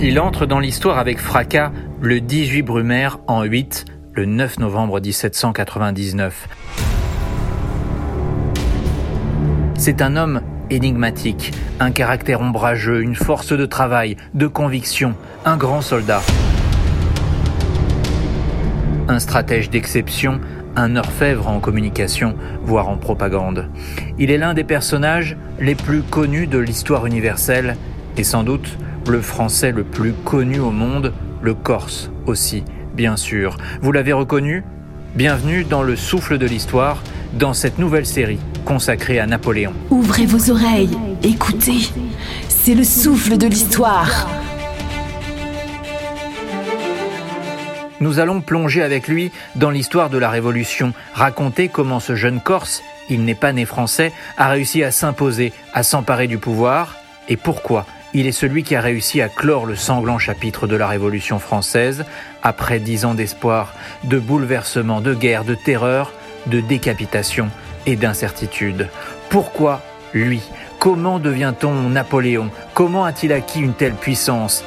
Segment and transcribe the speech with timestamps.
[0.00, 6.48] Il entre dans l'histoire avec fracas le 18 Brumaire en 8, le 9 novembre 1799.
[9.78, 15.14] C'est un homme énigmatique, un caractère ombrageux, une force de travail, de conviction,
[15.44, 16.22] un grand soldat.
[19.08, 20.40] Un stratège d'exception,
[20.74, 22.34] un orfèvre en communication,
[22.64, 23.68] voire en propagande.
[24.18, 27.76] Il est l'un des personnages les plus connus de l'histoire universelle
[28.16, 28.76] et sans doute
[29.08, 33.56] le français le plus connu au monde, le corse aussi, bien sûr.
[33.82, 34.64] Vous l'avez reconnu?
[35.14, 37.02] Bienvenue dans le souffle de l'histoire,
[37.34, 39.72] dans cette nouvelle série consacrée à Napoléon.
[39.90, 41.90] Ouvrez vos oreilles, écoutez,
[42.48, 44.28] c'est le souffle de l'histoire.
[48.00, 52.82] Nous allons plonger avec lui dans l'histoire de la Révolution, raconter comment ce jeune Corse,
[53.08, 56.96] il n'est pas né français, a réussi à s'imposer, à s'emparer du pouvoir,
[57.28, 60.86] et pourquoi il est celui qui a réussi à clore le sanglant chapitre de la
[60.86, 62.04] Révolution française,
[62.42, 63.74] après dix ans d'espoir,
[64.04, 66.12] de bouleversement, de guerre, de terreur,
[66.46, 67.50] de décapitation
[67.86, 68.88] et d'incertitude.
[69.28, 69.82] Pourquoi
[70.14, 70.42] lui?
[70.78, 72.50] Comment devient-on Napoléon?
[72.72, 74.64] Comment a-t-il acquis une telle puissance?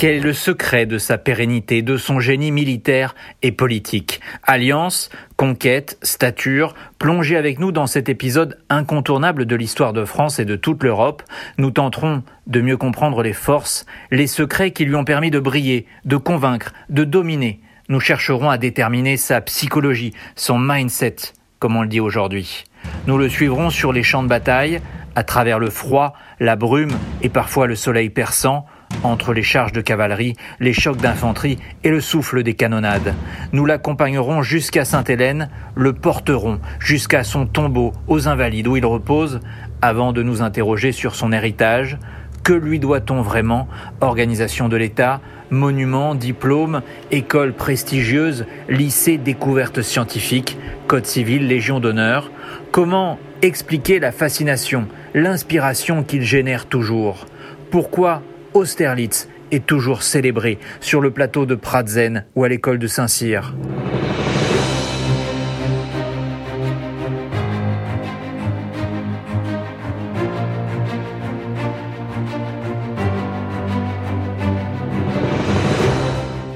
[0.00, 5.98] Quel est le secret de sa pérennité, de son génie militaire et politique Alliance, conquête,
[6.00, 10.82] stature, plongez avec nous dans cet épisode incontournable de l'histoire de France et de toute
[10.84, 11.22] l'Europe.
[11.58, 15.84] Nous tenterons de mieux comprendre les forces, les secrets qui lui ont permis de briller,
[16.06, 17.60] de convaincre, de dominer.
[17.90, 21.16] Nous chercherons à déterminer sa psychologie, son mindset,
[21.58, 22.64] comme on le dit aujourd'hui.
[23.06, 24.80] Nous le suivrons sur les champs de bataille,
[25.14, 28.64] à travers le froid, la brume et parfois le soleil perçant,
[29.02, 33.14] entre les charges de cavalerie, les chocs d'infanterie et le souffle des canonnades.
[33.52, 39.40] Nous l'accompagnerons jusqu'à Sainte-Hélène, le porterons jusqu'à son tombeau aux Invalides où il repose,
[39.82, 41.98] avant de nous interroger sur son héritage.
[42.42, 43.68] Que lui doit-on vraiment?
[44.00, 52.30] Organisation de l'État, monuments, diplômes, écoles prestigieuses, lycées découvertes scientifiques, code civil, légion d'honneur.
[52.72, 57.26] Comment expliquer la fascination, l'inspiration qu'il génère toujours?
[57.70, 58.22] Pourquoi
[58.54, 63.54] Austerlitz est toujours célébré sur le plateau de Pratzen ou à l'école de Saint-Cyr.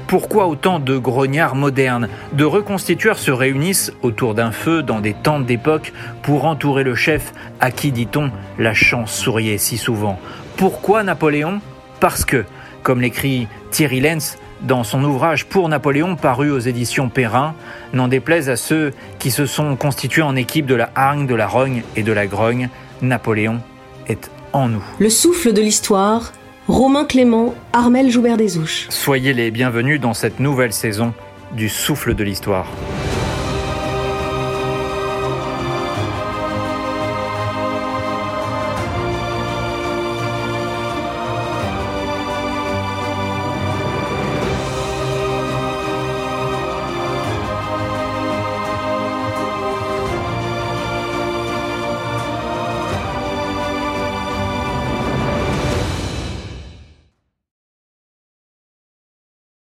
[0.07, 5.45] Pourquoi autant de grognards modernes, de reconstitueurs se réunissent autour d'un feu dans des tentes
[5.45, 5.91] d'époque
[6.21, 10.17] pour entourer le chef à qui, dit-on, la chance souriait si souvent
[10.55, 11.59] Pourquoi Napoléon
[12.05, 12.45] parce que,
[12.83, 17.55] comme l'écrit Thierry Lenz dans son ouvrage Pour Napoléon paru aux éditions Perrin,
[17.93, 21.47] n'en déplaise à ceux qui se sont constitués en équipe de la hargne, de la
[21.47, 22.69] rogne et de la grogne,
[23.01, 23.59] Napoléon
[24.07, 24.83] est en nous.
[24.99, 26.31] Le souffle de l'histoire,
[26.67, 28.85] Romain Clément, Armel Joubert des Ouches.
[28.89, 31.11] Soyez les bienvenus dans cette nouvelle saison
[31.53, 32.67] du souffle de l'histoire.